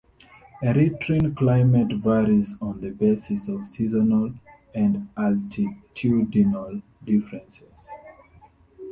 [0.63, 4.33] Eritrean climate varies on the basis of seasonal
[4.73, 7.87] and altitudinal differences.